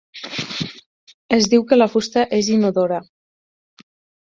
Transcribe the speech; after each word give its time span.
Es 1.37 1.49
diu 1.51 1.67
que 1.73 1.79
la 1.79 1.89
fusta 1.97 2.25
és 2.41 2.51
inodora. 2.57 3.01